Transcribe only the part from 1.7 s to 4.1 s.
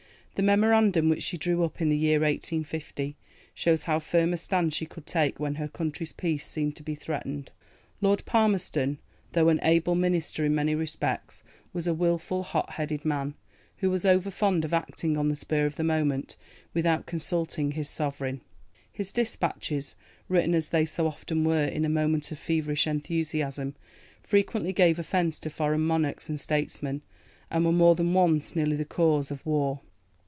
in the year 1850 shows how